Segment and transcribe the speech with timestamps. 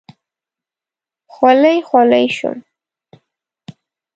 [1.33, 2.57] خولې خولې شوم.